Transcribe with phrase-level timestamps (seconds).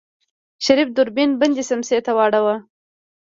[0.65, 2.55] شريف دوربين بندې سمڅې ته واړوه.